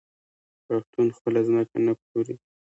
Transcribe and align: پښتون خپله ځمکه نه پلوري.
پښتون 0.65 1.07
خپله 1.17 1.39
ځمکه 1.47 1.77
نه 1.85 1.93
پلوري. 1.99 2.35